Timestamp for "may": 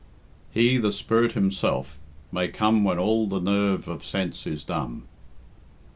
2.31-2.47